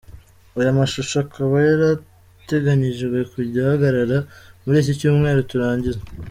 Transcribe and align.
Aya 0.59 0.77
mashusho 0.79 1.15
akaba 1.25 1.55
yari 1.67 1.85
ateganyijwe 1.93 3.17
kujya 3.31 3.59
ahagaragara 3.63 4.17
muri 4.63 4.77
iki 4.81 4.93
cyumweru 4.99 5.41
turangiza. 5.51 6.01